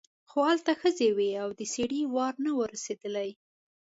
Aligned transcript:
خو 0.29 0.39
هلته 0.49 0.71
ښځې 0.81 1.07
وې 1.17 1.29
او 1.43 1.49
د 1.59 1.61
سړي 1.75 2.01
وار 2.15 2.33
نه 2.45 2.51
و 2.57 2.59
رسېدلی. 2.73 3.29